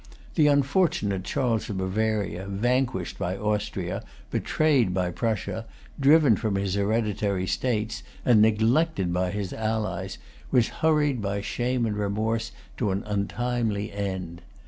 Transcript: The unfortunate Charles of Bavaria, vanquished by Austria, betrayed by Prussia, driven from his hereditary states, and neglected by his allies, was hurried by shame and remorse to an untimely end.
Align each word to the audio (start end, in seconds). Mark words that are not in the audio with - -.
The 0.33 0.47
unfortunate 0.47 1.23
Charles 1.23 1.69
of 1.69 1.77
Bavaria, 1.77 2.47
vanquished 2.47 3.19
by 3.19 3.37
Austria, 3.37 4.03
betrayed 4.31 4.95
by 4.95 5.11
Prussia, 5.11 5.67
driven 5.99 6.35
from 6.35 6.55
his 6.55 6.73
hereditary 6.73 7.45
states, 7.45 8.01
and 8.25 8.41
neglected 8.41 9.13
by 9.13 9.29
his 9.29 9.53
allies, 9.53 10.17
was 10.49 10.69
hurried 10.81 11.21
by 11.21 11.41
shame 11.41 11.85
and 11.85 11.95
remorse 11.95 12.51
to 12.77 12.89
an 12.89 13.03
untimely 13.05 13.91
end. 13.91 14.41